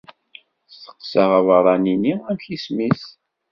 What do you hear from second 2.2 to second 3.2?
amek isem-is.